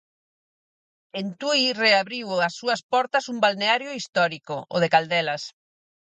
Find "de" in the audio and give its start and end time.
4.81-4.91